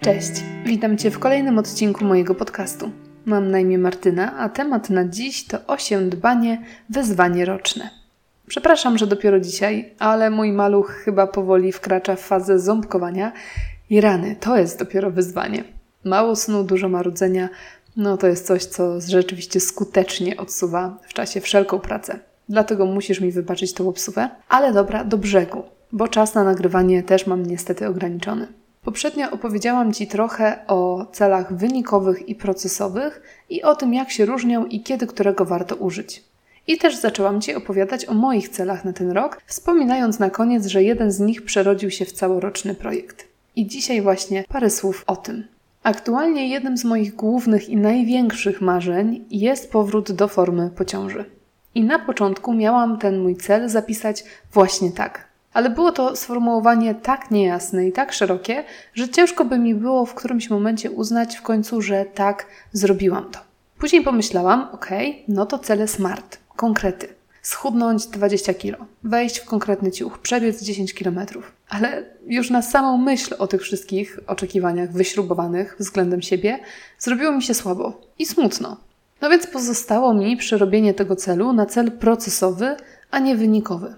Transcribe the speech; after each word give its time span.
Cześć, 0.00 0.30
witam 0.64 0.98
Cię 0.98 1.10
w 1.10 1.18
kolejnym 1.18 1.58
odcinku 1.58 2.04
mojego 2.04 2.34
podcastu. 2.34 2.90
Mam 3.24 3.50
na 3.50 3.58
imię 3.58 3.78
Martyna, 3.78 4.38
a 4.38 4.48
temat 4.48 4.90
na 4.90 5.08
dziś 5.08 5.46
to 5.46 5.66
osiądbanie, 5.66 6.62
wyzwanie 6.90 7.44
roczne. 7.44 7.90
Przepraszam, 8.46 8.98
że 8.98 9.06
dopiero 9.06 9.40
dzisiaj, 9.40 9.94
ale 9.98 10.30
mój 10.30 10.52
maluch 10.52 10.90
chyba 10.90 11.26
powoli 11.26 11.72
wkracza 11.72 12.16
w 12.16 12.20
fazę 12.20 12.58
ząbkowania 12.58 13.32
i 13.90 14.00
rany, 14.00 14.36
to 14.40 14.56
jest 14.56 14.78
dopiero 14.78 15.10
wyzwanie. 15.10 15.75
Mało 16.06 16.36
snu, 16.36 16.64
dużo 16.64 16.88
marudzenia, 16.88 17.48
no 17.96 18.16
to 18.16 18.26
jest 18.26 18.46
coś, 18.46 18.64
co 18.64 19.00
rzeczywiście 19.00 19.60
skutecznie 19.60 20.36
odsuwa 20.36 20.98
w 21.08 21.14
czasie 21.14 21.40
wszelką 21.40 21.78
pracę. 21.78 22.18
Dlatego 22.48 22.86
musisz 22.86 23.20
mi 23.20 23.32
wybaczyć 23.32 23.72
tą 23.72 23.88
obsuwę, 23.88 24.30
ale 24.48 24.72
dobra, 24.72 25.04
do 25.04 25.18
brzegu, 25.18 25.62
bo 25.92 26.08
czas 26.08 26.34
na 26.34 26.44
nagrywanie 26.44 27.02
też 27.02 27.26
mam 27.26 27.46
niestety 27.46 27.88
ograniczony. 27.88 28.48
Poprzednio 28.84 29.30
opowiedziałam 29.30 29.92
Ci 29.92 30.06
trochę 30.06 30.58
o 30.66 31.06
celach 31.12 31.56
wynikowych 31.56 32.28
i 32.28 32.34
procesowych 32.34 33.22
i 33.50 33.62
o 33.62 33.74
tym, 33.74 33.94
jak 33.94 34.10
się 34.10 34.26
różnią 34.26 34.66
i 34.66 34.82
kiedy 34.82 35.06
którego 35.06 35.44
warto 35.44 35.76
użyć. 35.76 36.24
I 36.66 36.78
też 36.78 36.96
zaczęłam 36.96 37.40
Ci 37.40 37.54
opowiadać 37.54 38.06
o 38.06 38.14
moich 38.14 38.48
celach 38.48 38.84
na 38.84 38.92
ten 38.92 39.10
rok, 39.10 39.42
wspominając 39.46 40.18
na 40.18 40.30
koniec, 40.30 40.66
że 40.66 40.82
jeden 40.82 41.12
z 41.12 41.20
nich 41.20 41.44
przerodził 41.44 41.90
się 41.90 42.04
w 42.04 42.12
całoroczny 42.12 42.74
projekt. 42.74 43.28
I 43.56 43.66
dzisiaj 43.66 44.02
właśnie 44.02 44.44
parę 44.48 44.70
słów 44.70 45.04
o 45.06 45.16
tym. 45.16 45.55
Aktualnie 45.86 46.48
jednym 46.48 46.76
z 46.76 46.84
moich 46.84 47.14
głównych 47.14 47.68
i 47.68 47.76
największych 47.76 48.60
marzeń 48.60 49.24
jest 49.30 49.72
powrót 49.72 50.12
do 50.12 50.28
formy 50.28 50.70
po 50.76 50.84
ciąży. 50.84 51.24
I 51.74 51.84
na 51.84 51.98
początku 51.98 52.54
miałam 52.54 52.98
ten 52.98 53.18
mój 53.18 53.36
cel 53.36 53.68
zapisać 53.68 54.24
właśnie 54.52 54.92
tak, 54.92 55.28
ale 55.52 55.70
było 55.70 55.92
to 55.92 56.16
sformułowanie 56.16 56.94
tak 56.94 57.30
niejasne 57.30 57.88
i 57.88 57.92
tak 57.92 58.12
szerokie, 58.12 58.64
że 58.94 59.08
ciężko 59.08 59.44
by 59.44 59.58
mi 59.58 59.74
było 59.74 60.06
w 60.06 60.14
którymś 60.14 60.50
momencie 60.50 60.90
uznać 60.90 61.36
w 61.36 61.42
końcu, 61.42 61.82
że 61.82 62.04
tak 62.04 62.46
zrobiłam 62.72 63.30
to. 63.30 63.38
Później 63.78 64.02
pomyślałam, 64.02 64.68
ok, 64.72 64.90
no 65.28 65.46
to 65.46 65.58
cele 65.58 65.88
smart, 65.88 66.38
konkrety. 66.56 67.15
Schudnąć 67.46 68.06
20 68.06 68.54
kg, 68.54 68.86
wejść 69.04 69.38
w 69.38 69.44
konkretny 69.44 69.92
ciuch, 69.92 70.18
przebiec 70.18 70.62
10 70.62 70.94
km. 70.94 71.20
Ale 71.68 72.02
już 72.26 72.50
na 72.50 72.62
samą 72.62 72.98
myśl 72.98 73.34
o 73.38 73.46
tych 73.46 73.62
wszystkich 73.62 74.20
oczekiwaniach 74.26 74.92
wyśrubowanych 74.92 75.76
względem 75.78 76.22
siebie 76.22 76.58
zrobiło 76.98 77.32
mi 77.32 77.42
się 77.42 77.54
słabo 77.54 78.00
i 78.18 78.26
smutno. 78.26 78.76
No 79.20 79.30
więc 79.30 79.46
pozostało 79.46 80.14
mi 80.14 80.36
przerobienie 80.36 80.94
tego 80.94 81.16
celu 81.16 81.52
na 81.52 81.66
cel 81.66 81.92
procesowy, 81.92 82.76
a 83.10 83.18
nie 83.18 83.36
wynikowy. 83.36 83.94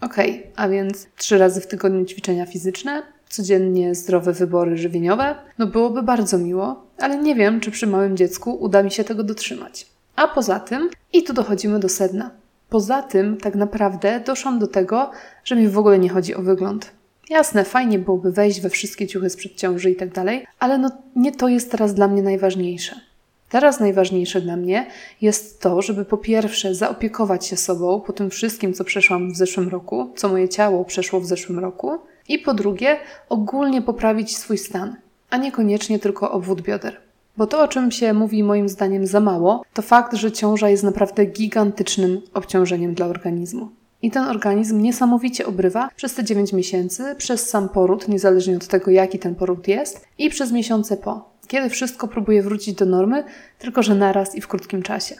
Okay, 0.00 0.42
a 0.56 0.68
więc 0.68 1.06
trzy 1.16 1.38
razy 1.38 1.60
w 1.60 1.66
tygodniu 1.66 2.04
ćwiczenia 2.04 2.46
fizyczne, 2.46 3.02
codziennie 3.28 3.94
zdrowe 3.94 4.32
wybory 4.32 4.76
żywieniowe. 4.76 5.34
No 5.58 5.66
byłoby 5.66 6.02
bardzo 6.02 6.38
miło, 6.38 6.86
ale 6.98 7.16
nie 7.16 7.34
wiem, 7.34 7.60
czy 7.60 7.70
przy 7.70 7.86
małym 7.86 8.16
dziecku 8.16 8.54
uda 8.54 8.82
mi 8.82 8.90
się 8.90 9.04
tego 9.04 9.24
dotrzymać. 9.24 9.86
A 10.16 10.28
poza 10.28 10.60
tym, 10.60 10.90
i 11.12 11.22
tu 11.22 11.32
dochodzimy 11.32 11.78
do 11.78 11.88
sedna. 11.88 12.41
Poza 12.72 13.02
tym, 13.02 13.36
tak 13.36 13.54
naprawdę 13.54 14.20
doszłam 14.20 14.58
do 14.58 14.66
tego, 14.66 15.10
że 15.44 15.56
mi 15.56 15.68
w 15.68 15.78
ogóle 15.78 15.98
nie 15.98 16.08
chodzi 16.08 16.34
o 16.34 16.42
wygląd. 16.42 16.90
Jasne, 17.30 17.64
fajnie 17.64 17.98
byłoby 17.98 18.32
wejść 18.32 18.60
we 18.60 18.70
wszystkie 18.70 19.06
ciuchy 19.06 19.30
sprzed 19.30 19.54
ciąży 19.54 19.90
i 19.90 19.96
tak 19.96 20.12
dalej, 20.12 20.46
ale 20.58 20.78
no 20.78 20.90
nie 21.16 21.32
to 21.32 21.48
jest 21.48 21.70
teraz 21.70 21.94
dla 21.94 22.08
mnie 22.08 22.22
najważniejsze. 22.22 23.00
Teraz 23.48 23.80
najważniejsze 23.80 24.40
dla 24.40 24.56
mnie 24.56 24.86
jest 25.20 25.60
to, 25.60 25.82
żeby 25.82 26.04
po 26.04 26.16
pierwsze 26.16 26.74
zaopiekować 26.74 27.46
się 27.46 27.56
sobą 27.56 28.00
po 28.00 28.12
tym 28.12 28.30
wszystkim, 28.30 28.74
co 28.74 28.84
przeszłam 28.84 29.32
w 29.32 29.36
zeszłym 29.36 29.68
roku, 29.68 30.12
co 30.16 30.28
moje 30.28 30.48
ciało 30.48 30.84
przeszło 30.84 31.20
w 31.20 31.26
zeszłym 31.26 31.58
roku, 31.58 31.98
i 32.28 32.38
po 32.38 32.54
drugie 32.54 32.96
ogólnie 33.28 33.82
poprawić 33.82 34.36
swój 34.36 34.58
stan, 34.58 34.96
a 35.30 35.36
niekoniecznie 35.36 35.98
tylko 35.98 36.30
obwód 36.30 36.62
bioder. 36.62 37.00
Bo 37.36 37.46
to, 37.46 37.62
o 37.62 37.68
czym 37.68 37.90
się 37.90 38.12
mówi 38.12 38.42
moim 38.42 38.68
zdaniem 38.68 39.06
za 39.06 39.20
mało, 39.20 39.62
to 39.74 39.82
fakt, 39.82 40.14
że 40.14 40.32
ciąża 40.32 40.68
jest 40.68 40.82
naprawdę 40.82 41.24
gigantycznym 41.24 42.20
obciążeniem 42.34 42.94
dla 42.94 43.06
organizmu. 43.06 43.68
I 44.02 44.10
ten 44.10 44.24
organizm 44.24 44.82
niesamowicie 44.82 45.46
obrywa 45.46 45.88
przez 45.96 46.14
te 46.14 46.24
9 46.24 46.52
miesięcy, 46.52 47.14
przez 47.18 47.48
sam 47.48 47.68
poród, 47.68 48.08
niezależnie 48.08 48.56
od 48.56 48.66
tego, 48.66 48.90
jaki 48.90 49.18
ten 49.18 49.34
poród 49.34 49.68
jest, 49.68 50.06
i 50.18 50.30
przez 50.30 50.52
miesiące 50.52 50.96
po 50.96 51.32
kiedy 51.52 51.70
wszystko 51.70 52.08
próbuje 52.08 52.42
wrócić 52.42 52.74
do 52.74 52.86
normy, 52.86 53.24
tylko 53.58 53.82
że 53.82 53.94
naraz 53.94 54.34
i 54.34 54.40
w 54.40 54.48
krótkim 54.48 54.82
czasie. 54.82 55.14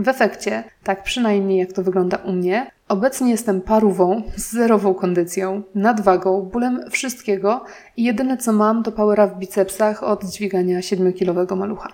W 0.00 0.08
efekcie, 0.08 0.64
tak 0.84 1.02
przynajmniej 1.02 1.58
jak 1.58 1.72
to 1.72 1.82
wygląda 1.82 2.16
u 2.16 2.32
mnie, 2.32 2.70
obecnie 2.88 3.30
jestem 3.30 3.60
parówą 3.60 4.22
z 4.36 4.52
zerową 4.52 4.94
kondycją, 4.94 5.62
nadwagą, 5.74 6.42
bólem 6.42 6.80
wszystkiego 6.90 7.64
i 7.96 8.04
jedyne 8.04 8.36
co 8.36 8.52
mam 8.52 8.82
to 8.82 8.92
powera 8.92 9.26
w 9.26 9.38
bicepsach 9.38 10.02
od 10.02 10.24
dźwigania 10.24 10.80
7-kilowego 10.80 11.56
malucha. 11.56 11.88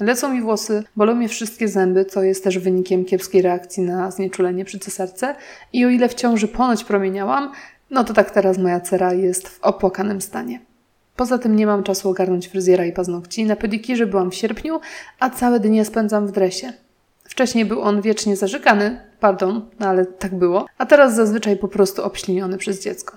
Lecą 0.00 0.34
mi 0.34 0.42
włosy, 0.42 0.84
bolą 0.96 1.14
mnie 1.14 1.28
wszystkie 1.28 1.68
zęby, 1.68 2.04
co 2.04 2.22
jest 2.22 2.44
też 2.44 2.58
wynikiem 2.58 3.04
kiepskiej 3.04 3.42
reakcji 3.42 3.82
na 3.82 4.10
znieczulenie 4.10 4.64
przy 4.64 4.78
cesarce 4.78 5.34
i 5.72 5.84
o 5.84 5.88
ile 5.88 6.08
w 6.08 6.14
ciąży 6.14 6.48
ponoć 6.48 6.84
promieniałam, 6.84 7.52
no 7.90 8.04
to 8.04 8.14
tak 8.14 8.30
teraz 8.30 8.58
moja 8.58 8.80
cera 8.80 9.12
jest 9.12 9.48
w 9.48 9.60
opłakanym 9.62 10.20
stanie. 10.20 10.60
Poza 11.16 11.38
tym 11.38 11.56
nie 11.56 11.66
mam 11.66 11.82
czasu 11.82 12.10
ogarnąć 12.10 12.48
fryzjera 12.48 12.84
i 12.84 12.92
paznokci. 12.92 13.44
Na 13.44 13.56
pedikirze 13.56 14.06
byłam 14.06 14.30
w 14.30 14.34
sierpniu, 14.34 14.80
a 15.20 15.30
całe 15.30 15.60
dnie 15.60 15.84
spędzam 15.84 16.26
w 16.26 16.32
dresie. 16.32 16.72
Wcześniej 17.32 17.64
był 17.64 17.80
on 17.80 18.02
wiecznie 18.02 18.36
zażygany, 18.36 19.00
pardon, 19.20 19.62
no 19.80 19.88
ale 19.88 20.06
tak 20.06 20.34
było, 20.34 20.66
a 20.78 20.86
teraz 20.86 21.14
zazwyczaj 21.14 21.56
po 21.56 21.68
prostu 21.68 22.04
obśliniony 22.04 22.58
przez 22.58 22.82
dziecko. 22.82 23.16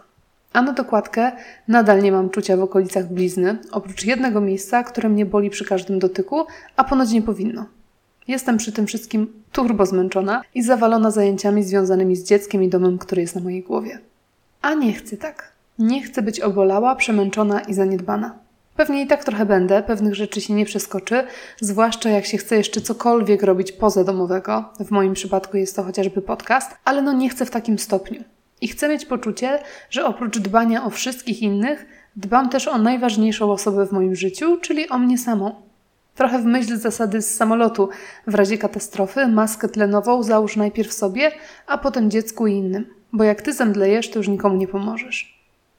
A 0.53 0.61
na 0.61 0.73
dokładkę 0.73 1.31
nadal 1.67 2.01
nie 2.01 2.11
mam 2.11 2.29
czucia 2.29 2.57
w 2.57 2.61
okolicach 2.61 3.13
blizny, 3.13 3.57
oprócz 3.71 4.05
jednego 4.05 4.41
miejsca, 4.41 4.83
które 4.83 5.09
mnie 5.09 5.25
boli 5.25 5.49
przy 5.49 5.65
każdym 5.65 5.99
dotyku, 5.99 6.45
a 6.75 6.83
ponoć 6.83 7.11
nie 7.11 7.21
powinno. 7.21 7.65
Jestem 8.27 8.57
przy 8.57 8.71
tym 8.71 8.87
wszystkim 8.87 9.33
turbo 9.51 9.85
zmęczona 9.85 10.41
i 10.53 10.63
zawalona 10.63 11.11
zajęciami 11.11 11.63
związanymi 11.63 12.15
z 12.15 12.23
dzieckiem 12.23 12.63
i 12.63 12.69
domem, 12.69 12.97
który 12.97 13.21
jest 13.21 13.35
na 13.35 13.41
mojej 13.41 13.63
głowie. 13.63 13.99
A 14.61 14.73
nie 14.73 14.93
chcę 14.93 15.17
tak. 15.17 15.51
Nie 15.79 16.03
chcę 16.03 16.21
być 16.21 16.39
obolała, 16.39 16.95
przemęczona 16.95 17.59
i 17.59 17.73
zaniedbana. 17.73 18.44
Pewnie 18.75 19.01
i 19.01 19.07
tak 19.07 19.23
trochę 19.23 19.45
będę, 19.45 19.83
pewnych 19.83 20.15
rzeczy 20.15 20.41
się 20.41 20.53
nie 20.53 20.65
przeskoczy, 20.65 21.23
zwłaszcza 21.61 22.09
jak 22.09 22.25
się 22.25 22.37
chce 22.37 22.57
jeszcze 22.57 22.81
cokolwiek 22.81 23.43
robić 23.43 23.71
poza 23.71 24.03
domowego. 24.03 24.65
W 24.79 24.91
moim 24.91 25.13
przypadku 25.13 25.57
jest 25.57 25.75
to 25.75 25.83
chociażby 25.83 26.21
podcast, 26.21 26.71
ale 26.85 27.01
no 27.01 27.13
nie 27.13 27.29
chcę 27.29 27.45
w 27.45 27.51
takim 27.51 27.79
stopniu. 27.79 28.23
I 28.61 28.67
chcę 28.67 28.89
mieć 28.89 29.05
poczucie, 29.05 29.59
że 29.89 30.05
oprócz 30.05 30.39
dbania 30.39 30.85
o 30.85 30.89
wszystkich 30.89 31.41
innych, 31.41 31.85
dbam 32.15 32.49
też 32.49 32.67
o 32.67 32.77
najważniejszą 32.77 33.51
osobę 33.51 33.85
w 33.85 33.91
moim 33.91 34.15
życiu, 34.15 34.57
czyli 34.61 34.89
o 34.89 34.97
mnie 34.97 35.17
samą. 35.17 35.55
Trochę 36.15 36.39
w 36.39 36.45
myśl 36.45 36.77
zasady 36.77 37.21
z 37.21 37.35
samolotu. 37.35 37.89
W 38.27 38.35
razie 38.35 38.57
katastrofy 38.57 39.27
maskę 39.27 39.69
tlenową 39.69 40.23
załóż 40.23 40.55
najpierw 40.55 40.93
sobie, 40.93 41.31
a 41.67 41.77
potem 41.77 42.11
dziecku 42.11 42.47
i 42.47 42.53
innym. 42.53 42.85
Bo 43.13 43.23
jak 43.23 43.41
ty 43.41 43.53
zemdlejesz, 43.53 44.09
to 44.09 44.19
już 44.19 44.27
nikomu 44.27 44.55
nie 44.55 44.67
pomożesz. 44.67 45.34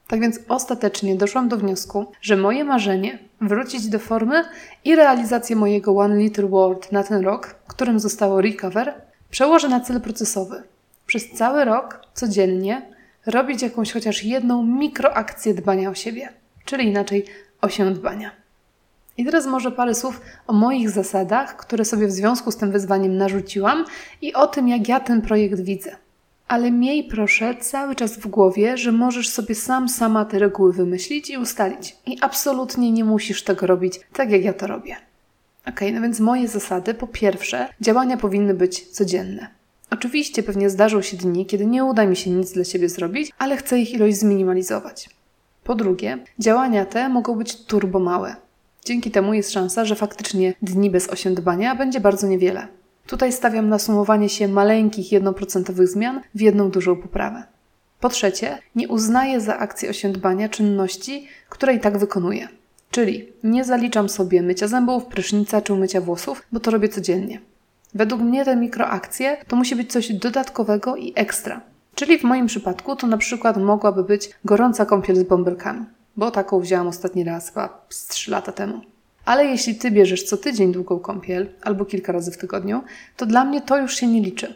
Tak 0.09 0.21
więc 0.21 0.41
ostatecznie 0.49 1.17
doszłam 1.17 1.49
do 1.49 1.57
wniosku, 1.57 2.07
że 2.23 2.37
moje 2.37 2.65
marzenie 2.65 3.19
wrócić 3.41 3.89
do 3.89 3.99
formy 3.99 4.45
i 4.85 4.97
realizację 4.97 5.57
mojego 5.57 5.97
One 5.97 6.17
Little 6.17 6.47
World 6.49 6.93
na 6.93 7.03
ten 7.03 7.25
rok, 7.25 7.55
którym 7.67 8.01
zostało 8.01 8.41
Recover, 8.41 8.95
przełożę 9.31 9.69
na 9.69 9.81
cel 9.81 10.01
procesowy. 10.01 10.63
Przez 11.07 11.31
cały 11.31 11.65
rok, 11.65 12.01
codziennie, 12.15 12.83
robić 13.27 13.63
jakąś 13.63 13.93
chociaż 13.93 14.25
jedną 14.25 14.63
mikroakcję 14.63 15.55
dbania 15.55 15.91
o 15.91 15.95
siebie, 15.95 16.29
czyli 16.65 16.85
inaczej 16.85 17.25
osiądbania. 17.61 18.31
I 19.17 19.25
teraz 19.25 19.47
może 19.47 19.73
parę 19.73 19.95
słów 19.95 20.21
o 20.47 20.53
moich 20.53 20.91
zasadach, 20.91 21.57
które 21.57 21.85
sobie 21.85 22.07
w 22.07 22.13
związku 22.13 22.51
z 22.51 22.57
tym 22.57 22.73
wyzwaniem 22.73 23.17
narzuciłam 23.17 23.85
i 24.23 24.35
o 24.35 24.47
tym, 24.47 24.69
jak 24.69 24.89
ja 24.89 25.01
ten 25.01 25.23
projekt 25.23 25.61
widzę. 25.61 25.97
Ale 26.49 26.71
miej 26.71 27.05
proszę 27.05 27.55
cały 27.61 27.95
czas 27.95 28.17
w 28.17 28.27
głowie, 28.27 28.79
że 28.79 28.93
możesz 28.93 29.29
sobie 29.29 29.55
sam, 29.55 29.89
sama 29.89 30.25
te 30.25 30.39
reguły 30.39 30.73
wymyślić 30.73 31.31
i 31.31 31.39
ustalić. 31.39 31.97
I 32.07 32.19
absolutnie 32.21 32.93
nie 32.93 33.05
musisz 33.05 33.43
tego 33.43 33.67
robić 33.67 34.01
tak, 34.13 34.31
jak 34.31 34.45
ja 34.45 34.53
to 34.53 34.67
robię. 34.67 34.97
Ok, 35.69 35.81
no 35.93 36.01
więc 36.01 36.21
moje 36.21 36.49
zasady. 36.49 36.95
Po 36.95 37.07
pierwsze, 37.07 37.69
działania 37.81 38.17
powinny 38.17 38.55
być 38.55 38.89
codzienne. 38.89 39.49
Oczywiście 39.91 40.43
pewnie 40.43 40.71
zdarzą 40.71 41.03
się 41.03 41.17
dni, 41.17 41.47
kiedy 41.47 41.67
nie 41.67 41.85
uda 41.85 42.07
mi 42.07 42.17
się 42.17 42.31
nic 42.31 42.53
dla 42.53 42.65
siebie 42.65 42.89
zrobić, 42.89 43.33
ale 43.39 43.57
chcę 43.57 43.79
ich 43.79 43.93
ilość 43.93 44.17
zminimalizować. 44.17 45.11
Po 45.65 45.75
drugie, 45.75 46.19
działania 46.39 46.85
te 46.85 47.09
mogą 47.09 47.37
być 47.37 47.65
turbo 47.65 47.99
małe. 47.99 48.37
Dzięki 48.85 49.11
temu 49.11 49.35
jest 49.35 49.53
szansa, 49.53 49.85
że 49.85 49.95
faktycznie 49.95 50.55
dni 50.63 50.91
bez 50.91 51.09
osiądbania 51.09 51.75
będzie 51.75 52.01
bardzo 52.01 52.27
niewiele. 52.27 52.67
Tutaj 53.07 53.33
stawiam 53.33 53.69
na 53.69 53.79
sumowanie 53.79 54.29
się 54.29 54.49
maleńkich 54.49 55.13
jednoprocentowych 55.13 55.89
zmian 55.89 56.21
w 56.35 56.41
jedną 56.41 56.71
dużą 56.71 56.97
poprawę. 56.97 57.43
Po 58.01 58.09
trzecie, 58.09 58.59
nie 58.75 58.89
uznaję 58.89 59.41
za 59.41 59.59
akcję 59.59 59.91
osiądbania 59.91 60.49
czynności, 60.49 61.27
które 61.49 61.75
i 61.75 61.81
tak 61.81 61.99
wykonuję. 61.99 62.49
Czyli 62.91 63.33
nie 63.45 63.65
zaliczam 63.65 64.09
sobie 64.09 64.43
mycia 64.43 64.69
zębów, 64.69 65.05
prysznica 65.05 65.61
czy 65.61 65.73
umycia 65.73 66.01
włosów, 66.01 66.43
bo 66.53 66.61
to 66.61 66.71
robię 66.71 66.89
codziennie. 66.89 67.41
Według 67.95 68.21
mnie 68.21 68.45
te 68.45 68.57
mikroakcje 68.57 69.37
to 69.49 69.57
musi 69.57 69.77
być 69.77 69.93
coś 69.93 70.13
dodatkowego 70.13 70.97
i 70.97 71.13
ekstra. 71.17 71.61
Czyli 71.95 72.19
w 72.19 72.25
moim 72.25 72.47
przypadku 72.47 72.97
to 72.97 73.07
na 73.07 73.19
przykład 73.19 73.57
mogłaby 73.57 74.05
być 74.05 74.31
gorąca 74.45 74.87
kąpiel 74.87 75.17
z 75.17 75.23
bąbelkami, 75.23 75.85
bo 76.17 76.31
taką 76.31 76.61
wzięłam 76.61 76.87
ostatni 76.87 77.25
raz 77.25 77.49
chyba 77.49 77.87
z 77.89 78.07
3 78.07 78.31
lata 78.31 78.53
temu. 78.53 78.81
Ale 79.27 79.45
jeśli 79.45 79.75
ty 79.75 79.91
bierzesz 79.91 80.23
co 80.23 80.37
tydzień 80.37 80.73
długą 80.73 80.99
kąpiel 80.99 81.49
albo 81.63 81.85
kilka 81.85 82.13
razy 82.13 82.31
w 82.31 82.37
tygodniu, 82.37 82.83
to 83.17 83.27
dla 83.27 83.45
mnie 83.45 83.61
to 83.61 83.79
już 83.79 83.97
się 83.97 84.07
nie 84.07 84.21
liczy. 84.21 84.55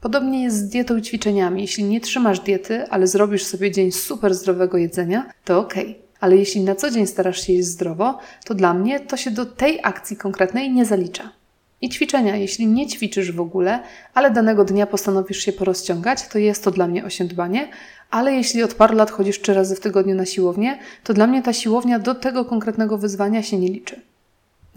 Podobnie 0.00 0.42
jest 0.42 0.56
z 0.56 0.68
dietą 0.68 0.96
i 0.96 1.02
ćwiczeniami. 1.02 1.60
Jeśli 1.62 1.84
nie 1.84 2.00
trzymasz 2.00 2.40
diety, 2.40 2.88
ale 2.90 3.06
zrobisz 3.06 3.44
sobie 3.44 3.70
dzień 3.70 3.92
super 3.92 4.34
zdrowego 4.34 4.78
jedzenia, 4.78 5.30
to 5.44 5.58
ok. 5.58 5.74
Ale 6.20 6.36
jeśli 6.36 6.60
na 6.60 6.74
co 6.74 6.90
dzień 6.90 7.06
starasz 7.06 7.46
się 7.46 7.52
jeść 7.52 7.68
zdrowo, 7.68 8.18
to 8.44 8.54
dla 8.54 8.74
mnie 8.74 9.00
to 9.00 9.16
się 9.16 9.30
do 9.30 9.46
tej 9.46 9.80
akcji 9.82 10.16
konkretnej 10.16 10.70
nie 10.70 10.84
zalicza. 10.84 11.32
I 11.80 11.88
ćwiczenia, 11.88 12.36
jeśli 12.36 12.66
nie 12.66 12.86
ćwiczysz 12.86 13.32
w 13.32 13.40
ogóle, 13.40 13.82
ale 14.14 14.30
danego 14.30 14.64
dnia 14.64 14.86
postanowisz 14.86 15.38
się 15.38 15.52
porozciągać, 15.52 16.28
to 16.28 16.38
jest 16.38 16.64
to 16.64 16.70
dla 16.70 16.88
mnie 16.88 17.04
osiądbanie, 17.04 17.68
ale 18.10 18.32
jeśli 18.32 18.62
od 18.62 18.74
paru 18.74 18.96
lat 18.96 19.10
chodzisz 19.10 19.40
trzy 19.40 19.54
razy 19.54 19.76
w 19.76 19.80
tygodniu 19.80 20.14
na 20.14 20.26
siłownię, 20.26 20.78
to 21.04 21.14
dla 21.14 21.26
mnie 21.26 21.42
ta 21.42 21.52
siłownia 21.52 21.98
do 21.98 22.14
tego 22.14 22.44
konkretnego 22.44 22.98
wyzwania 22.98 23.42
się 23.42 23.58
nie 23.58 23.68
liczy. 23.68 24.07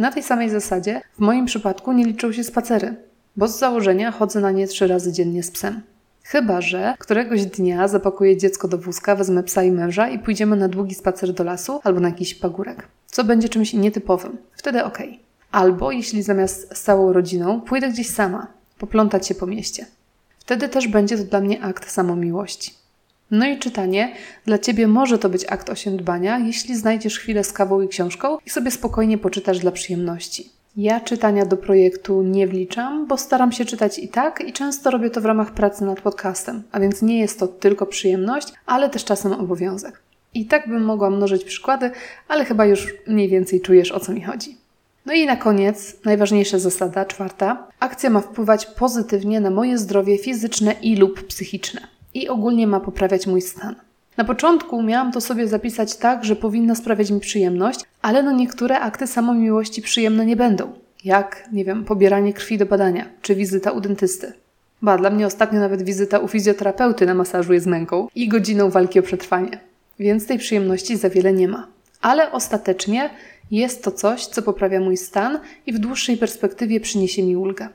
Na 0.01 0.11
tej 0.11 0.23
samej 0.23 0.49
zasadzie 0.49 1.01
w 1.13 1.19
moim 1.19 1.45
przypadku 1.45 1.91
nie 1.91 2.05
liczą 2.05 2.31
się 2.31 2.43
spacery, 2.43 2.95
bo 3.35 3.47
z 3.47 3.59
założenia 3.59 4.11
chodzę 4.11 4.39
na 4.39 4.51
nie 4.51 4.67
trzy 4.67 4.87
razy 4.87 5.13
dziennie 5.13 5.43
z 5.43 5.51
psem. 5.51 5.81
Chyba, 6.23 6.61
że 6.61 6.93
któregoś 6.99 7.45
dnia 7.45 7.87
zapakuję 7.87 8.37
dziecko 8.37 8.67
do 8.67 8.77
wózka, 8.77 9.15
wezmę 9.15 9.43
psa 9.43 9.63
i 9.63 9.71
męża 9.71 10.09
i 10.09 10.19
pójdziemy 10.19 10.55
na 10.55 10.67
długi 10.67 10.95
spacer 10.95 11.33
do 11.33 11.43
lasu 11.43 11.79
albo 11.83 11.99
na 11.99 12.09
jakiś 12.09 12.35
pagórek, 12.35 12.87
co 13.07 13.23
będzie 13.23 13.49
czymś 13.49 13.73
nietypowym. 13.73 14.37
Wtedy. 14.53 14.83
Okay. 14.83 15.17
Albo 15.51 15.91
jeśli 15.91 16.23
zamiast 16.23 16.77
z 16.77 16.81
całą 16.81 17.13
rodziną 17.13 17.61
pójdę 17.61 17.89
gdzieś 17.89 18.09
sama, 18.09 18.47
poplątać 18.77 19.27
się 19.27 19.35
po 19.35 19.47
mieście. 19.47 19.85
Wtedy 20.39 20.69
też 20.69 20.87
będzie 20.87 21.17
to 21.17 21.23
dla 21.23 21.41
mnie 21.41 21.61
akt 21.63 21.91
samomiłości. 21.91 22.80
No 23.31 23.47
i 23.47 23.59
czytanie. 23.59 24.15
Dla 24.45 24.59
Ciebie 24.59 24.87
może 24.87 25.19
to 25.19 25.29
być 25.29 25.45
akt 25.49 25.69
osiądbania, 25.69 26.39
jeśli 26.39 26.75
znajdziesz 26.75 27.19
chwilę 27.19 27.43
z 27.43 27.53
kawą 27.53 27.81
i 27.81 27.87
książką 27.87 28.37
i 28.45 28.49
sobie 28.49 28.71
spokojnie 28.71 29.17
poczytasz 29.17 29.59
dla 29.59 29.71
przyjemności. 29.71 30.49
Ja 30.77 30.99
czytania 30.99 31.45
do 31.45 31.57
projektu 31.57 32.21
nie 32.21 32.47
wliczam, 32.47 33.07
bo 33.07 33.17
staram 33.17 33.51
się 33.51 33.65
czytać 33.65 33.99
i 33.99 34.07
tak 34.07 34.43
i 34.47 34.53
często 34.53 34.91
robię 34.91 35.09
to 35.09 35.21
w 35.21 35.25
ramach 35.25 35.51
pracy 35.51 35.85
nad 35.85 36.01
podcastem, 36.01 36.63
a 36.71 36.79
więc 36.79 37.01
nie 37.01 37.19
jest 37.19 37.39
to 37.39 37.47
tylko 37.47 37.85
przyjemność, 37.85 38.47
ale 38.65 38.89
też 38.89 39.05
czasem 39.05 39.33
obowiązek. 39.33 40.01
I 40.33 40.45
tak 40.45 40.69
bym 40.69 40.83
mogła 40.83 41.09
mnożyć 41.09 41.43
przykłady, 41.43 41.91
ale 42.27 42.45
chyba 42.45 42.65
już 42.65 42.93
mniej 43.07 43.29
więcej 43.29 43.61
czujesz 43.61 43.91
o 43.91 43.99
co 43.99 44.13
mi 44.13 44.21
chodzi. 44.21 44.57
No 45.05 45.13
i 45.13 45.25
na 45.25 45.35
koniec, 45.35 45.97
najważniejsza 46.05 46.59
zasada, 46.59 47.05
czwarta. 47.05 47.67
Akcja 47.79 48.09
ma 48.09 48.21
wpływać 48.21 48.65
pozytywnie 48.65 49.39
na 49.39 49.49
moje 49.49 49.77
zdrowie 49.77 50.17
fizyczne 50.17 50.75
i 50.81 50.95
lub 50.95 51.27
psychiczne. 51.27 51.81
I 52.13 52.29
ogólnie 52.29 52.67
ma 52.67 52.79
poprawiać 52.79 53.27
mój 53.27 53.41
stan. 53.41 53.75
Na 54.17 54.23
początku 54.23 54.83
miałam 54.83 55.11
to 55.11 55.21
sobie 55.21 55.47
zapisać 55.47 55.95
tak, 55.95 56.25
że 56.25 56.35
powinna 56.35 56.75
sprawiać 56.75 57.11
mi 57.11 57.19
przyjemność, 57.19 57.79
ale 58.01 58.23
no 58.23 58.31
niektóre 58.31 58.79
akty 58.79 59.07
samomiłości 59.07 59.81
przyjemne 59.81 60.25
nie 60.25 60.35
będą. 60.35 60.71
Jak, 61.03 61.49
nie 61.51 61.65
wiem, 61.65 61.85
pobieranie 61.85 62.33
krwi 62.33 62.57
do 62.57 62.65
badania, 62.65 63.05
czy 63.21 63.35
wizyta 63.35 63.71
u 63.71 63.81
dentysty. 63.81 64.33
Ba, 64.81 64.97
dla 64.97 65.09
mnie 65.09 65.27
ostatnio 65.27 65.59
nawet 65.59 65.81
wizyta 65.81 66.19
u 66.19 66.27
fizjoterapeuty 66.27 67.05
na 67.05 67.13
masażu 67.13 67.53
jest 67.53 67.65
męką 67.65 68.07
i 68.15 68.27
godziną 68.27 68.69
walki 68.69 68.99
o 68.99 69.03
przetrwanie. 69.03 69.59
Więc 69.99 70.27
tej 70.27 70.37
przyjemności 70.37 70.97
za 70.97 71.09
wiele 71.09 71.33
nie 71.33 71.47
ma. 71.47 71.67
Ale 72.01 72.31
ostatecznie 72.31 73.09
jest 73.51 73.83
to 73.83 73.91
coś, 73.91 74.25
co 74.25 74.41
poprawia 74.41 74.79
mój 74.79 74.97
stan 74.97 75.39
i 75.65 75.73
w 75.73 75.79
dłuższej 75.79 76.17
perspektywie 76.17 76.79
przyniesie 76.79 77.23
mi 77.23 77.37
ulgę. 77.37 77.67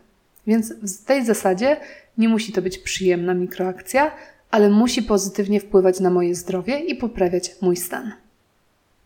Więc 0.47 0.73
w 0.73 1.05
tej 1.05 1.25
zasadzie 1.25 1.77
nie 2.19 2.29
musi 2.29 2.53
to 2.53 2.63
być 2.63 2.79
przyjemna 2.79 3.35
mikroakcja, 3.35 4.11
ale 4.51 4.71
musi 4.71 5.03
pozytywnie 5.03 5.61
wpływać 5.61 6.01
na 6.01 6.11
moje 6.11 6.35
zdrowie 6.35 6.79
i 6.79 6.95
poprawiać 6.95 7.57
mój 7.61 7.77
stan. 7.77 8.13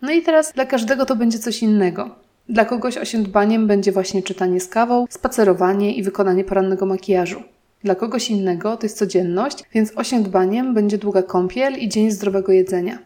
No 0.03 0.13
i 0.13 0.23
teraz 0.23 0.53
dla 0.53 0.67
każdego 0.67 1.07
to 1.07 1.17
będzie 1.17 1.39
coś 1.39 1.63
innego. 1.63 2.15
Dla 2.49 2.65
kogoś 2.65 2.97
osiądbaniem 2.97 3.67
będzie 3.67 3.93
właśnie 3.93 4.23
czytanie 4.23 4.61
z 4.61 4.69
kawą, 4.69 5.07
spacerowanie 5.11 5.95
i 5.95 6.03
wykonanie 6.03 6.45
porannego 6.45 6.87
makijażu. 6.87 7.43
Dla 7.85 7.95
kogoś 7.95 8.31
innego 8.31 8.77
to 8.77 8.87
jest 8.87 8.99
codzienność, 8.99 9.65
więc 9.75 9.93
osiądbaniem 9.97 10.75
będzie 10.75 10.99
długa 10.99 11.23
kąpiel 11.23 11.79
i 11.79 11.89
dzień 11.89 12.11
zdrowego 12.11 12.53
jedzenia. 12.53 12.99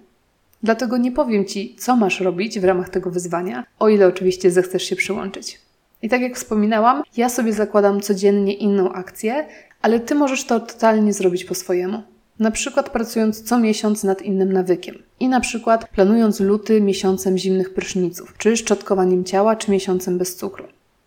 Dlatego 0.63 0.97
nie 0.97 1.13
powiem 1.13 1.45
Ci, 1.45 1.77
co 1.79 1.97
masz 1.97 2.21
robić 2.21 2.61
w 2.61 2.65
ramach 2.65 2.89
tego 2.89 3.11
wyzwania, 3.11 3.65
o 3.79 3.89
ile 3.89 4.07
oczywiście 4.07 4.51
zechcesz 4.51 4.83
się 4.83 4.97
przyłączyć. 4.97 5.61
I 6.05 6.09
tak 6.09 6.21
jak 6.21 6.37
wspominałam, 6.37 7.03
ja 7.17 7.29
sobie 7.29 7.53
zakładam 7.53 8.01
codziennie 8.01 8.55
inną 8.55 8.93
akcję, 8.93 9.47
ale 9.83 10.01
Ty 10.01 10.15
możesz 10.15 10.45
to 10.45 10.61
totalnie 10.61 11.13
zrobić 11.13 11.45
po 11.45 11.55
swojemu. 11.55 12.03
Na 12.39 12.51
przykład 12.51 12.91
pracując 12.91 13.43
co 13.43 13.59
miesiąc 13.59 14.05
nad 14.05 14.23
innym 14.23 14.53
nawykiem. 14.53 15.03
I 15.21 15.29
na 15.29 15.41
przykład 15.41 15.89
planując 15.89 16.41
luty 16.41 16.81
miesiącem 16.81 17.39
zimnych 17.39 17.75
pryszniców, 17.75 18.35
czy 18.39 18.57
szczotkowaniem 18.57 19.25
ciała, 19.25 19.57
czy 19.57 19.71
miesiącem 19.71 20.19
bez 20.19 20.37
cukru. 20.37 20.65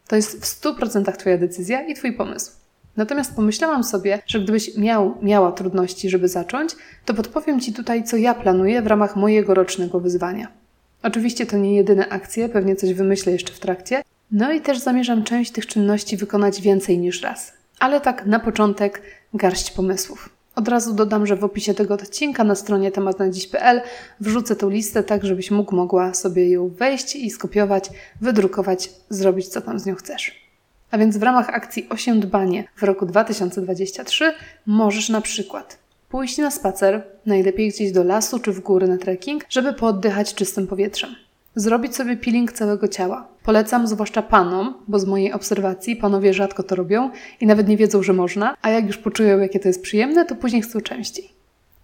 To 0.07 0.15
jest 0.15 0.45
w 0.45 0.61
100% 0.61 1.17
Twoja 1.17 1.37
decyzja 1.37 1.81
i 1.81 1.93
Twój 1.93 2.13
pomysł. 2.13 2.51
Natomiast 2.95 3.35
pomyślałam 3.35 3.83
sobie, 3.83 4.19
że 4.27 4.39
gdybyś 4.39 4.77
miał, 4.77 5.17
miała 5.21 5.51
trudności, 5.51 6.09
żeby 6.09 6.27
zacząć, 6.27 6.75
to 7.05 7.13
podpowiem 7.13 7.59
Ci 7.59 7.73
tutaj, 7.73 8.03
co 8.03 8.17
ja 8.17 8.33
planuję 8.33 8.81
w 8.81 8.87
ramach 8.87 9.15
mojego 9.15 9.53
rocznego 9.53 9.99
wyzwania. 9.99 10.47
Oczywiście 11.03 11.45
to 11.45 11.57
nie 11.57 11.75
jedyne 11.75 12.09
akcje, 12.09 12.49
pewnie 12.49 12.75
coś 12.75 12.93
wymyślę 12.93 13.31
jeszcze 13.31 13.53
w 13.53 13.59
trakcie. 13.59 14.03
No 14.31 14.51
i 14.51 14.61
też 14.61 14.79
zamierzam 14.79 15.23
część 15.23 15.51
tych 15.51 15.65
czynności 15.65 16.17
wykonać 16.17 16.61
więcej 16.61 16.97
niż 16.97 17.21
raz. 17.21 17.53
Ale 17.79 18.01
tak 18.01 18.25
na 18.25 18.39
początek 18.39 19.01
garść 19.33 19.71
pomysłów. 19.71 20.29
Od 20.55 20.67
razu 20.67 20.93
dodam, 20.93 21.25
że 21.27 21.35
w 21.35 21.43
opisie 21.43 21.73
tego 21.73 21.93
odcinka 21.93 22.43
na 22.43 22.55
stronie 22.55 22.91
tematnadziś.pl 22.91 23.81
wrzucę 24.19 24.55
tą 24.55 24.69
listę 24.69 25.03
tak, 25.03 25.25
żebyś 25.25 25.51
mógł, 25.51 25.75
mogła 25.75 26.13
sobie 26.13 26.49
ją 26.49 26.69
wejść 26.69 27.15
i 27.15 27.29
skopiować, 27.29 27.89
wydrukować, 28.21 28.89
zrobić 29.09 29.47
co 29.47 29.61
tam 29.61 29.79
z 29.79 29.85
nią 29.85 29.95
chcesz. 29.95 30.47
A 30.91 30.97
więc 30.97 31.17
w 31.17 31.23
ramach 31.23 31.49
akcji 31.49 31.87
8 31.89 32.19
dbanie 32.19 32.67
w 32.75 32.83
roku 32.83 33.05
2023 33.05 34.33
możesz 34.65 35.09
na 35.09 35.21
przykład 35.21 35.77
pójść 36.09 36.37
na 36.37 36.51
spacer, 36.51 37.03
najlepiej 37.25 37.69
gdzieś 37.69 37.91
do 37.91 38.03
lasu 38.03 38.39
czy 38.39 38.51
w 38.51 38.59
góry 38.59 38.87
na 38.87 38.97
trekking, 38.97 39.45
żeby 39.49 39.73
pooddychać 39.73 40.33
czystym 40.33 40.67
powietrzem. 40.67 41.15
Zrobić 41.57 41.95
sobie 41.95 42.17
peeling 42.17 42.51
całego 42.51 42.87
ciała. 42.87 43.27
Polecam 43.43 43.87
zwłaszcza 43.87 44.21
panom, 44.21 44.73
bo 44.87 44.99
z 44.99 45.05
mojej 45.05 45.33
obserwacji 45.33 45.95
panowie 45.95 46.33
rzadko 46.33 46.63
to 46.63 46.75
robią 46.75 47.09
i 47.41 47.45
nawet 47.45 47.67
nie 47.67 47.77
wiedzą, 47.77 48.03
że 48.03 48.13
można, 48.13 48.55
a 48.61 48.69
jak 48.69 48.87
już 48.87 48.97
poczują, 48.97 49.39
jakie 49.39 49.59
to 49.59 49.67
jest 49.67 49.81
przyjemne, 49.81 50.25
to 50.25 50.35
później 50.35 50.61
chcą 50.61 50.81
częściej. 50.81 51.29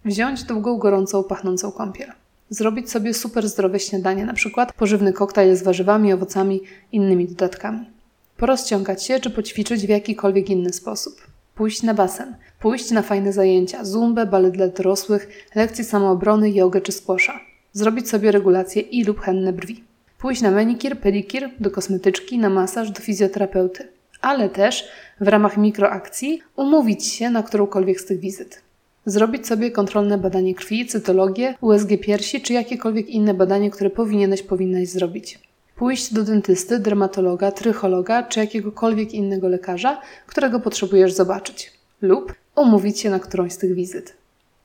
Wziąć 0.04 0.42
długą, 0.42 0.78
gorącą, 0.78 1.24
pachnącą 1.24 1.72
kąpiel. 1.72 2.12
Zrobić 2.50 2.90
sobie 2.90 3.14
super 3.14 3.48
zdrowe 3.48 3.80
śniadanie, 3.80 4.26
na 4.26 4.34
przykład 4.34 4.72
pożywny 4.72 5.12
koktajl 5.12 5.56
z 5.56 5.62
warzywami, 5.62 6.12
owocami, 6.12 6.60
innymi 6.92 7.28
dodatkami 7.28 7.94
porozciągać 8.36 9.04
się 9.04 9.20
czy 9.20 9.30
poćwiczyć 9.30 9.86
w 9.86 9.88
jakikolwiek 9.88 10.50
inny 10.50 10.72
sposób. 10.72 11.14
Pójść 11.54 11.82
na 11.82 11.94
basen, 11.94 12.36
pójść 12.60 12.90
na 12.90 13.02
fajne 13.02 13.32
zajęcia, 13.32 13.84
zumbę, 13.84 14.26
balet 14.26 14.54
dla 14.54 14.68
dorosłych, 14.68 15.28
lekcje 15.54 15.84
samoobrony, 15.84 16.50
jogę 16.50 16.80
czy 16.80 16.92
squasha. 16.92 17.53
Zrobić 17.74 18.08
sobie 18.08 18.32
regulację 18.32 18.82
i 18.82 19.04
lub 19.04 19.20
henne 19.20 19.52
brwi. 19.52 19.84
Pójść 20.18 20.42
na 20.42 20.50
manikir, 20.50 21.00
pedikir, 21.00 21.50
do 21.60 21.70
kosmetyczki, 21.70 22.38
na 22.38 22.50
masaż, 22.50 22.90
do 22.90 23.00
fizjoterapeuty. 23.00 23.88
Ale 24.20 24.48
też 24.48 24.88
w 25.20 25.28
ramach 25.28 25.56
mikroakcji 25.56 26.42
umówić 26.56 27.06
się 27.06 27.30
na 27.30 27.42
którąkolwiek 27.42 28.00
z 28.00 28.04
tych 28.04 28.20
wizyt. 28.20 28.62
Zrobić 29.06 29.46
sobie 29.46 29.70
kontrolne 29.70 30.18
badanie 30.18 30.54
krwi, 30.54 30.86
cytologię, 30.86 31.54
USG 31.60 31.88
piersi 32.00 32.40
czy 32.40 32.52
jakiekolwiek 32.52 33.08
inne 33.08 33.34
badanie, 33.34 33.70
które 33.70 33.90
powinieneś, 33.90 34.42
powinnaś 34.42 34.88
zrobić 34.88 35.38
pójść 35.76 36.14
do 36.14 36.24
dentysty, 36.24 36.78
dermatologa, 36.78 37.52
trychologa 37.52 38.22
czy 38.22 38.40
jakiegokolwiek 38.40 39.14
innego 39.14 39.48
lekarza, 39.48 40.00
którego 40.26 40.60
potrzebujesz 40.60 41.12
zobaczyć, 41.12 41.72
lub 42.02 42.34
umówić 42.56 43.00
się 43.00 43.10
na 43.10 43.20
którąś 43.20 43.52
z 43.52 43.58
tych 43.58 43.74
wizyt. 43.74 44.14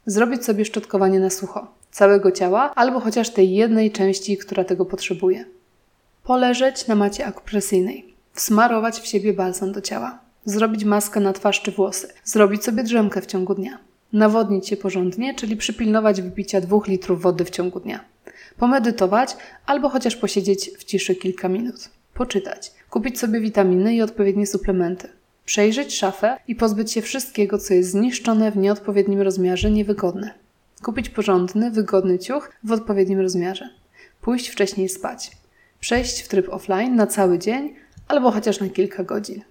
Zrobić 0.05 0.45
sobie 0.45 0.65
szczotkowanie 0.65 1.19
na 1.19 1.29
sucho, 1.29 1.67
całego 1.91 2.31
ciała 2.31 2.75
albo 2.75 3.00
chociaż 3.00 3.29
tej 3.29 3.51
jednej 3.51 3.91
części, 3.91 4.38
która 4.38 4.63
tego 4.63 4.86
potrzebuje. 4.86 5.46
Poleżeć 6.24 6.88
na 6.88 6.96
macie 6.96 7.25
akupresyjnej, 7.25 8.13
wsmarować 8.34 9.00
w 9.00 9.08
siebie 9.08 9.34
balsam 9.34 9.72
do 9.72 9.81
ciała, 9.81 10.19
zrobić 10.46 10.86
maskę 10.86 11.19
na 11.19 11.34
twarz 11.34 11.62
czy 11.62 11.72
włosy, 11.72 12.08
zrobić 12.24 12.63
sobie 12.63 12.84
drzemkę 12.84 13.22
w 13.22 13.25
ciągu 13.25 13.55
dnia, 13.55 13.77
nawodnić 14.13 14.67
się 14.67 14.77
porządnie, 14.77 15.36
czyli 15.36 15.58
przypilnować 15.58 16.22
wypicia 16.22 16.62
dwóch 16.62 16.88
litrów 16.88 17.22
wody 17.22 17.46
w 17.46 17.50
ciągu 17.50 17.79
dnia. 17.79 18.05
Pomedytować 18.58 19.38
albo 19.65 19.89
chociaż 19.89 20.15
posiedzieć 20.15 20.72
w 20.77 20.84
ciszy 20.84 21.15
kilka 21.15 21.50
minut, 21.50 21.89
poczytać, 22.13 22.72
kupić 22.89 23.19
sobie 23.19 23.39
witaminy 23.39 23.96
i 23.96 24.01
odpowiednie 24.01 24.48
suplementy, 24.48 25.10
przejrzeć 25.46 25.96
szafę 25.96 26.38
i 26.48 26.55
pozbyć 26.55 26.91
się 26.91 27.01
wszystkiego, 27.01 27.58
co 27.58 27.74
jest 27.74 27.91
zniszczone 27.91 28.51
w 28.51 28.58
nieodpowiednim 28.58 29.22
rozmiarze, 29.22 29.72
niewygodne. 29.72 30.34
Kupić 30.83 31.09
porządny, 31.09 31.71
wygodny 31.71 32.19
ciuch 32.19 32.51
w 32.63 32.71
odpowiednim 32.71 33.19
rozmiarze. 33.19 33.69
Pójść 34.21 34.50
wcześniej 34.50 34.89
spać. 34.89 35.31
przejść 35.79 36.21
w 36.21 36.27
tryb 36.27 36.50
offline 36.50 36.95
na 36.95 37.07
cały 37.07 37.39
dzień 37.39 37.75
albo 38.07 38.31
chociaż 38.31 38.59
na 38.59 38.69
kilka 38.69 39.03
godzin. 39.03 39.41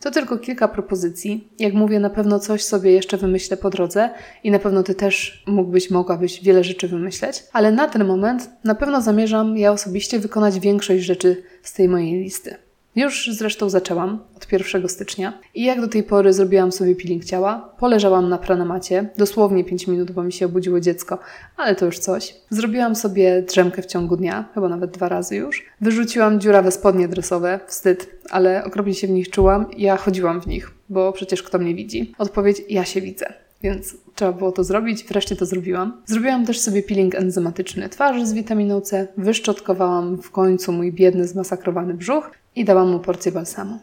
To 0.00 0.10
tylko 0.10 0.38
kilka 0.38 0.68
propozycji. 0.68 1.48
Jak 1.58 1.74
mówię, 1.74 2.00
na 2.00 2.10
pewno 2.10 2.38
coś 2.38 2.64
sobie 2.64 2.92
jeszcze 2.92 3.16
wymyślę 3.16 3.56
po 3.56 3.70
drodze 3.70 4.10
i 4.44 4.50
na 4.50 4.58
pewno 4.58 4.82
Ty 4.82 4.94
też 4.94 5.44
mógłbyś, 5.46 5.90
mogłabyś 5.90 6.42
wiele 6.42 6.64
rzeczy 6.64 6.88
wymyśleć, 6.88 7.44
ale 7.52 7.72
na 7.72 7.88
ten 7.88 8.04
moment 8.04 8.50
na 8.64 8.74
pewno 8.74 9.00
zamierzam 9.00 9.56
ja 9.58 9.72
osobiście 9.72 10.18
wykonać 10.18 10.60
większość 10.60 11.04
rzeczy 11.04 11.42
z 11.62 11.72
tej 11.72 11.88
mojej 11.88 12.22
listy. 12.22 12.56
Już 12.96 13.30
zresztą 13.32 13.68
zaczęłam 13.68 14.18
od 14.36 14.52
1 14.52 14.88
stycznia 14.88 15.38
i 15.54 15.64
jak 15.64 15.80
do 15.80 15.88
tej 15.88 16.02
pory 16.02 16.32
zrobiłam 16.32 16.72
sobie 16.72 16.96
peeling 16.96 17.24
ciała, 17.24 17.74
poleżałam 17.78 18.28
na 18.28 18.38
pranamacie, 18.38 19.08
dosłownie 19.18 19.64
5 19.64 19.86
minut, 19.86 20.10
bo 20.10 20.22
mi 20.22 20.32
się 20.32 20.46
obudziło 20.46 20.80
dziecko, 20.80 21.18
ale 21.56 21.74
to 21.74 21.86
już 21.86 21.98
coś. 21.98 22.34
Zrobiłam 22.50 22.96
sobie 22.96 23.42
drzemkę 23.42 23.82
w 23.82 23.86
ciągu 23.86 24.16
dnia, 24.16 24.48
chyba 24.54 24.68
nawet 24.68 24.90
dwa 24.90 25.08
razy 25.08 25.36
już. 25.36 25.64
Wyrzuciłam 25.80 26.40
dziurawe 26.40 26.70
spodnie 26.70 27.08
dresowe, 27.08 27.60
wstyd, 27.66 28.10
ale 28.30 28.64
okropnie 28.64 28.94
się 28.94 29.06
w 29.06 29.10
nich 29.10 29.30
czułam. 29.30 29.66
Ja 29.76 29.96
chodziłam 29.96 30.40
w 30.40 30.46
nich, 30.46 30.70
bo 30.88 31.12
przecież 31.12 31.42
kto 31.42 31.58
mnie 31.58 31.74
widzi? 31.74 32.14
Odpowiedź, 32.18 32.62
ja 32.68 32.84
się 32.84 33.00
widzę 33.00 33.32
więc 33.62 33.96
trzeba 34.14 34.32
było 34.32 34.52
to 34.52 34.64
zrobić. 34.64 35.04
Wreszcie 35.04 35.36
to 35.36 35.46
zrobiłam. 35.46 36.02
Zrobiłam 36.06 36.46
też 36.46 36.60
sobie 36.60 36.82
peeling 36.82 37.14
enzymatyczny 37.14 37.88
twarzy 37.88 38.26
z 38.26 38.32
witaminą 38.32 38.80
C, 38.80 39.08
wyszczotkowałam 39.16 40.22
w 40.22 40.30
końcu 40.30 40.72
mój 40.72 40.92
biedny, 40.92 41.28
zmasakrowany 41.28 41.94
brzuch 41.94 42.30
i 42.56 42.64
dałam 42.64 42.90
mu 42.90 42.98
porcję 42.98 43.32
balsamu. 43.32 43.78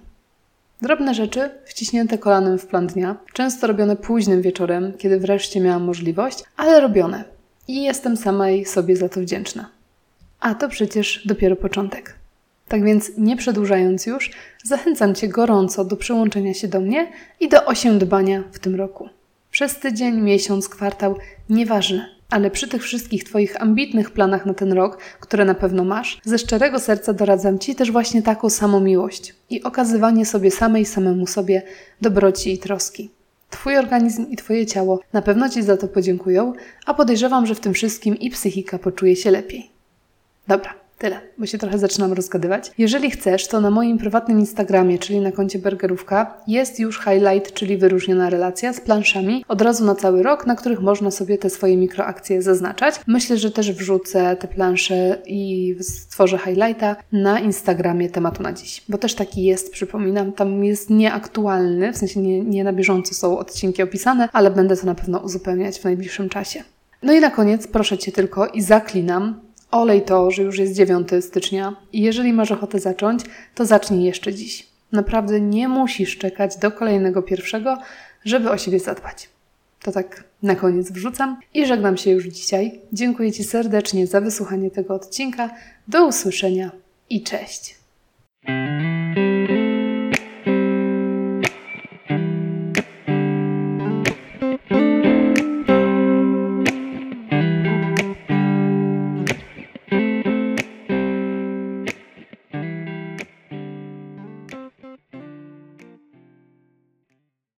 Drobne 0.81 1.13
rzeczy, 1.13 1.49
wciśnięte 1.65 2.17
kolanem 2.17 2.59
w 2.59 2.67
plan 2.67 2.87
dnia, 2.87 3.15
często 3.33 3.67
robione 3.67 3.95
późnym 3.95 4.41
wieczorem, 4.41 4.93
kiedy 4.97 5.19
wreszcie 5.19 5.61
miałam 5.61 5.83
możliwość, 5.83 6.43
ale 6.57 6.79
robione. 6.79 7.23
I 7.67 7.83
jestem 7.83 8.17
samej 8.17 8.65
sobie 8.65 8.95
za 8.95 9.09
to 9.09 9.21
wdzięczna. 9.21 9.69
A 10.39 10.55
to 10.55 10.69
przecież 10.69 11.27
dopiero 11.27 11.55
początek. 11.55 12.15
Tak 12.67 12.83
więc, 12.83 13.11
nie 13.17 13.37
przedłużając 13.37 14.05
już, 14.05 14.31
zachęcam 14.63 15.15
Cię 15.15 15.27
gorąco 15.27 15.85
do 15.85 15.95
przyłączenia 15.95 16.53
się 16.53 16.67
do 16.67 16.79
mnie 16.79 17.11
i 17.39 17.49
do 17.49 17.65
osiądbania 17.65 18.43
w 18.51 18.59
tym 18.59 18.75
roku. 18.75 19.09
Przez 19.51 19.79
tydzień, 19.79 20.21
miesiąc, 20.21 20.69
kwartał, 20.69 21.15
nieważne. 21.49 22.18
Ale 22.29 22.51
przy 22.51 22.67
tych 22.67 22.83
wszystkich 22.83 23.23
Twoich 23.23 23.61
ambitnych 23.61 24.11
planach 24.11 24.45
na 24.45 24.53
ten 24.53 24.73
rok, 24.73 24.97
które 25.19 25.45
na 25.45 25.55
pewno 25.55 25.83
masz, 25.83 26.21
ze 26.23 26.37
szczerego 26.37 26.79
serca 26.79 27.13
doradzam 27.13 27.59
Ci 27.59 27.75
też 27.75 27.91
właśnie 27.91 28.21
taką 28.21 28.49
samą 28.49 28.79
miłość 28.79 29.35
i 29.49 29.63
okazywanie 29.63 30.25
sobie 30.25 30.51
samej 30.51 30.85
samemu 30.85 31.27
sobie 31.27 31.61
dobroci 32.01 32.53
i 32.53 32.57
troski. 32.57 33.09
Twój 33.49 33.77
organizm 33.77 34.29
i 34.29 34.35
Twoje 34.35 34.65
ciało 34.65 34.99
na 35.13 35.21
pewno 35.21 35.49
Ci 35.49 35.63
za 35.63 35.77
to 35.77 35.87
podziękują, 35.87 36.53
a 36.85 36.93
podejrzewam, 36.93 37.45
że 37.45 37.55
w 37.55 37.59
tym 37.59 37.73
wszystkim 37.73 38.15
i 38.19 38.29
psychika 38.29 38.79
poczuje 38.79 39.15
się 39.15 39.31
lepiej. 39.31 39.69
Dobra, 40.47 40.73
Tyle, 40.99 41.19
bo 41.37 41.45
się 41.45 41.57
trochę 41.57 41.77
zaczynam 41.77 42.13
rozgadywać. 42.13 42.71
Jeżeli 42.77 43.11
chcesz, 43.11 43.47
to 43.47 43.61
na 43.61 43.69
moim 43.69 43.97
prywatnym 43.97 44.39
Instagramie, 44.39 44.99
czyli 44.99 45.19
na 45.19 45.31
koncie 45.31 45.59
Burgerówka, 45.59 46.37
jest 46.47 46.79
już 46.79 46.99
highlight, 46.99 47.53
czyli 47.53 47.77
wyróżniona 47.77 48.29
relacja 48.29 48.73
z 48.73 48.81
planszami 48.81 49.45
od 49.47 49.61
razu 49.61 49.85
na 49.85 49.95
cały 49.95 50.23
rok, 50.23 50.47
na 50.47 50.55
których 50.55 50.81
można 50.81 51.11
sobie 51.11 51.37
te 51.37 51.49
swoje 51.49 51.77
mikroakcje 51.77 52.41
zaznaczać. 52.41 52.95
Myślę, 53.07 53.37
że 53.37 53.51
też 53.51 53.71
wrzucę 53.71 54.35
te 54.35 54.47
plansze 54.47 55.17
i 55.25 55.75
stworzę 55.81 56.37
highlighta 56.37 56.95
na 57.11 57.39
Instagramie 57.39 58.09
tematu 58.09 58.43
na 58.43 58.53
dziś, 58.53 58.83
bo 58.89 58.97
też 58.97 59.15
taki 59.15 59.43
jest, 59.43 59.71
przypominam, 59.71 60.31
tam 60.31 60.63
jest 60.63 60.89
nieaktualny, 60.89 61.93
w 61.93 61.97
sensie 61.97 62.19
nie, 62.19 62.41
nie 62.41 62.63
na 62.63 62.73
bieżąco 62.73 63.13
są 63.13 63.37
odcinki 63.37 63.83
opisane, 63.83 64.29
ale 64.33 64.51
będę 64.51 64.77
to 64.77 64.85
na 64.85 64.95
pewno 64.95 65.19
uzupełniać 65.19 65.79
w 65.79 65.83
najbliższym 65.83 66.29
czasie. 66.29 66.63
No 67.03 67.13
i 67.13 67.19
na 67.19 67.29
koniec 67.31 67.67
proszę 67.67 67.97
Cię 67.97 68.11
tylko 68.11 68.47
i 68.47 68.61
zaklinam, 68.61 69.48
Olej 69.71 70.01
to, 70.01 70.31
że 70.31 70.43
już 70.43 70.57
jest 70.57 70.73
9 70.73 71.09
stycznia 71.21 71.75
i 71.93 72.01
jeżeli 72.01 72.33
masz 72.33 72.51
ochotę 72.51 72.79
zacząć, 72.79 73.21
to 73.55 73.65
zacznij 73.65 74.03
jeszcze 74.03 74.33
dziś. 74.33 74.67
Naprawdę 74.91 75.41
nie 75.41 75.67
musisz 75.67 76.17
czekać 76.17 76.57
do 76.57 76.71
kolejnego 76.71 77.21
pierwszego, 77.21 77.77
żeby 78.25 78.51
o 78.51 78.57
siebie 78.57 78.79
zadbać. 78.79 79.29
To 79.81 79.91
tak 79.91 80.23
na 80.43 80.55
koniec 80.55 80.91
wrzucam 80.91 81.39
i 81.53 81.65
żegnam 81.65 81.97
się 81.97 82.11
już 82.11 82.25
dzisiaj. 82.25 82.79
Dziękuję 82.93 83.31
Ci 83.31 83.43
serdecznie 83.43 84.07
za 84.07 84.21
wysłuchanie 84.21 84.71
tego 84.71 84.93
odcinka. 84.93 85.49
Do 85.87 86.07
usłyszenia 86.07 86.71
i 87.09 87.23
cześć. 87.23 87.79